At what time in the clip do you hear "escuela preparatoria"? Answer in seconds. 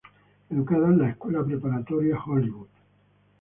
1.09-2.17